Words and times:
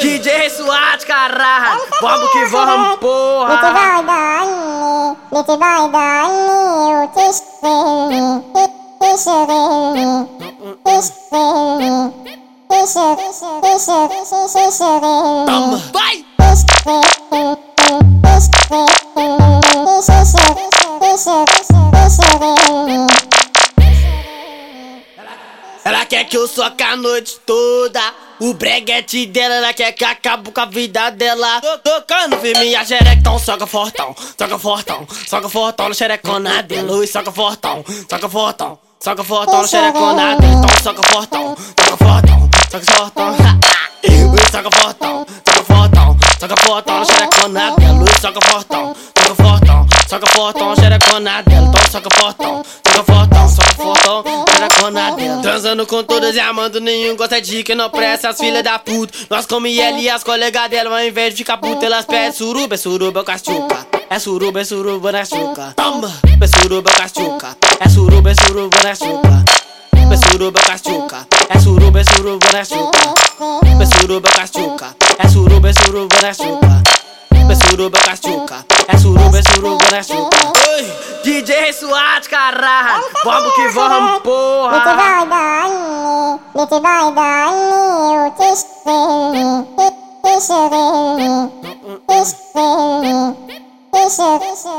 DJ 0.00 0.50
Suat, 0.50 1.04
caralho. 1.06 1.82
Vamos 2.00 2.30
que 2.30 2.44
vamos, 2.46 2.98
porra. 2.98 3.54
Lite 3.54 3.72
vai 3.72 4.04
dali, 4.04 5.16
lite 5.32 5.56
vai. 5.56 5.90
Dali, 5.90 7.04
o 7.04 7.08
testemunho, 7.08 8.44
testemunho, 9.00 10.28
testemunho, 10.84 12.14
testemunho, 12.68 13.60
testemunho, 13.60 14.52
testemunho. 14.52 15.92
Vai! 15.92 16.24
Ela 25.84 26.04
quer 26.04 26.24
que 26.24 26.36
eu 26.36 26.48
soque 26.48 26.82
a 26.82 26.96
noite 26.96 27.38
toda. 27.46 28.25
O 28.38 28.52
breguete 28.52 29.24
dela, 29.26 29.54
ela 29.54 29.72
quer 29.72 29.92
que 29.92 30.04
acabe 30.04 30.52
com 30.52 30.60
a 30.60 30.66
vida 30.66 31.08
dela. 31.10 31.60
Tô 31.62 31.78
tocando 31.78 32.36
firme 32.36 32.74
a 32.76 32.84
xerecão, 32.84 33.38
soca 33.38 33.66
fortão, 33.66 34.14
soca 34.38 34.58
fortão, 34.58 35.08
soca 35.26 35.48
fortão 35.48 35.88
na 35.88 35.94
xerecona 35.94 36.62
dela. 36.62 36.92
Ui, 36.92 37.06
soca 37.06 37.32
fortão, 37.32 37.82
soca 38.10 38.28
fortão, 38.28 38.78
soca 39.00 39.24
fortão 39.24 39.62
na 39.62 39.66
xerecona 39.66 40.36
dela. 40.36 40.52
Então 40.52 40.82
soca 40.82 41.02
fortão, 41.08 41.56
soca 41.56 41.96
fortão, 41.96 42.50
soca 42.70 42.92
fortão. 42.92 43.36
Ui, 44.04 44.38
soca 44.50 44.70
fortão, 44.70 45.26
soca 45.46 45.64
fortão, 45.64 46.18
soca 46.38 46.56
fortão 46.60 46.98
na 46.98 47.04
xerecona 47.06 47.70
dela. 47.74 48.02
Ui, 48.02 48.20
soca 48.20 48.40
fortão, 48.50 48.96
soca 49.16 49.34
fortão, 49.34 49.86
soca 50.08 50.26
fortão 50.26 50.68
na 50.68 50.76
xerecona. 50.76 51.40
Então 51.40 51.90
soca 51.90 52.08
fortão, 52.14 52.64
soca 52.86 53.04
fortão, 53.12 53.48
soca 53.48 53.74
fortão, 53.74 54.44
dela. 55.16 55.42
Transando 55.42 55.86
com 55.86 56.02
todas 56.02 56.34
e 56.34 56.40
amando 56.40 56.80
nenhum 56.80 57.16
gosta 57.16 57.40
de 57.40 57.62
que 57.62 57.74
não 57.74 57.90
presta 57.90 58.28
as 58.28 58.38
filhas 58.38 58.62
da 58.62 58.78
puta. 58.78 59.12
Nós 59.30 59.46
come 59.46 59.78
ela 59.78 59.98
e 59.98 60.08
as 60.08 60.22
colegas 60.22 60.70
dela, 60.70 60.98
ao 60.98 61.06
invés 61.06 61.32
de 61.32 61.38
ficar 61.38 61.58
puta, 61.58 61.86
elas 61.86 62.04
pedem 62.04 62.32
suruba, 62.32 62.74
é 62.74 62.78
suruba 62.78 63.24
com 63.24 63.38
chuca. 63.38 63.86
É 64.08 64.18
suruba, 64.18 64.60
é 64.60 64.64
suruba 64.64 65.12
na 65.12 65.24
chuca. 65.24 65.74
Toma, 65.76 66.12
é 66.40 66.46
suruba 66.46 66.90
com 66.90 67.08
chuca. 67.08 67.56
É 67.80 67.88
suruba, 67.88 68.30
é 68.30 68.34
suruba 68.34 68.78
na 68.82 68.94
chuca. 68.94 69.44
É 70.12 70.16
suruba 70.16 70.60
com 70.60 70.78
chuca. 70.78 71.26
É 71.48 71.58
suruba, 71.58 72.00
é 72.00 72.04
suruba 72.04 72.46
na 72.52 72.64
chuca. 72.64 72.98
É 73.80 73.86
suruba 73.86 74.28
com 74.30 74.46
chuca. 74.46 74.96
É 75.18 75.28
suruba, 75.28 75.68
é 75.68 75.72
suruba 75.72 76.16
na 76.22 76.32
chuca. 76.32 76.82
É 77.50 77.54
suruba 77.54 77.98
com 77.98 78.16
chuca. 78.16 78.75
É 78.88 78.96
suruba, 78.98 79.38
é 79.38 79.42
suruba 79.42 79.84
na 79.90 80.02
chuca. 80.02 80.46
Oi, 80.46 80.92
DJ 81.24 81.72
Suat, 81.72 82.28
caralho. 82.28 83.04
Vamos 83.24 83.54
que 83.54 83.68
vamos, 83.68 84.20
porra. 84.22 84.96
vai 84.96 85.26
dali, 85.28 86.40
lite 86.54 86.80
vai 86.80 87.12
dali, 87.12 88.26
o 88.26 88.30
testemunho, 88.38 89.66
testemunho, 90.22 91.52
testemunho, 92.06 93.36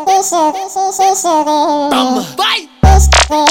testemunho, 0.05 0.94
testemunho. 0.95 1.89
Toma, 1.89 2.22
vai! 2.38 2.69
Ela 3.30 3.45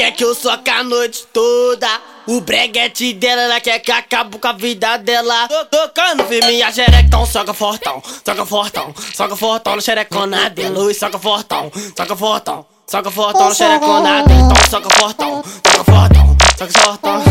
quer 0.00 0.12
que 0.12 0.24
eu 0.24 0.34
soque 0.34 0.70
a 0.70 0.82
noite 0.82 1.26
toda. 1.30 1.86
O 2.26 2.40
breguete 2.40 3.12
dela, 3.12 3.42
ela 3.42 3.60
quer 3.60 3.78
que 3.80 3.92
acabe 3.92 4.38
com 4.38 4.48
a 4.48 4.52
vida 4.52 4.96
dela. 4.96 5.46
Tô 5.46 5.64
tocando 5.66 6.24
firme 6.24 6.62
a 6.62 6.72
xerecão, 6.72 7.26
soca 7.26 7.52
fortão, 7.52 8.02
soca 8.24 8.46
fortão, 8.46 8.94
soca 9.14 9.36
fortão 9.36 9.76
na 9.76 9.82
xerecona 9.82 10.48
dela. 10.48 10.78
Ui, 10.78 10.94
soca 10.94 11.18
fortão, 11.18 11.70
soca 11.94 12.16
fortão, 12.16 12.66
soca 12.86 13.10
fortão 13.10 13.48
na 13.48 13.54
xerecona 13.54 14.22
dela. 14.22 14.40
Então 14.40 14.70
soca 14.70 14.90
fortão, 14.94 15.44
soca 15.66 15.84
fortão, 15.84 16.36
soca 16.58 16.72
fortão. 16.80 17.22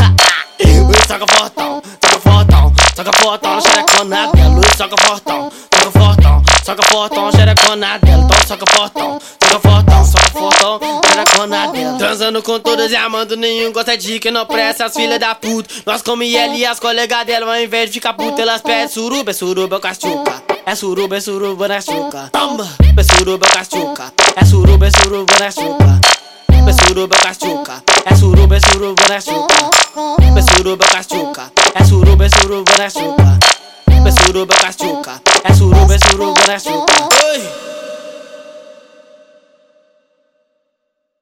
Ui, 0.62 0.96
soca 1.08 1.26
fortão, 1.28 1.82
soca 2.04 2.20
fortão, 2.20 2.74
soca 2.96 3.14
fortão 3.18 3.56
na 3.56 3.62
xerecona 3.62 4.32
dela. 4.32 4.58
Ui, 4.60 4.78
soca 4.78 4.96
fortão, 5.08 5.52
soca 5.74 5.92
fortão, 5.92 6.44
soca 6.64 6.84
fortão 6.84 7.26
na 7.26 7.32
xerecona 7.32 7.98
dela. 7.98 8.24
Então 8.24 8.48
soca 8.48 8.66
fortão, 8.76 9.20
soca 9.44 9.60
fortão, 9.60 10.06
soca 10.06 10.30
fortão, 10.30 10.80
dela. 10.80 10.89
Transando 12.00 12.42
com 12.42 12.58
todas 12.62 12.94
e 12.94 12.96
amando 12.96 13.36
nenhum 13.36 13.74
gosta 13.74 13.98
de 13.98 14.22
que 14.22 14.32
não 14.32 14.46
presta 14.46 14.86
as 14.86 14.94
filhas 14.94 15.20
da 15.20 15.36
puta. 15.36 15.70
Nós 15.86 16.02
come 16.02 16.34
ela 16.34 16.56
e 16.56 16.66
as 16.66 16.80
colegas 16.80 17.26
dela, 17.26 17.54
ao 17.54 17.62
invés 17.62 17.90
de 17.90 17.96
ficar 17.96 18.14
puta, 18.14 18.42
elas 18.42 18.62
pedem 18.62 18.88
suruba, 18.88 19.32
é 19.32 19.34
suruba 19.34 19.82
com 19.82 19.88
as 19.88 19.98
chuca. 19.98 20.42
É 20.66 20.76
suruba, 20.76 21.18
é 21.18 21.20
suruba 21.20 21.68
na 21.68 21.82
chuca. 21.82 22.30
Toma, 22.32 22.70
é 22.98 23.04
suruba. 23.04 23.46
É 23.54 24.46
suruba, 24.46 24.88
é 24.88 24.92
suruba 24.92 25.34
na 25.42 25.52
chuca. 25.52 26.00
É 26.70 26.72
suruba. 26.74 27.20
É 28.06 28.14
suruba, 28.16 28.56
é 28.56 28.60
suruba 28.62 29.04
na 29.10 29.20
chuca. 29.20 29.44
É 30.32 30.96
suruba. 30.96 31.46
É 31.76 31.84
suruba, 31.84 32.26
é 32.26 32.30
suruba 32.30 32.74
na 32.78 32.90
chuca. 32.90 33.42
É 34.00 34.72
suruba. 34.72 35.20
É 35.44 35.54
suruba, 35.54 35.96
é 35.96 36.00
suruba 36.00 36.42
na 36.48 36.60
chuca. 36.60 36.79